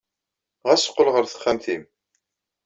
Ɣas 0.67 0.89
qqel 0.89 1.07
ɣer 1.13 1.23
texxamt-nnem. 1.25 1.83